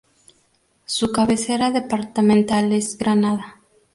[0.87, 3.61] Su cabecera departamental es Granada.